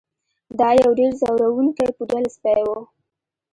[0.59, 2.69] دا یو ډیر ځورونکی پوډل سپی و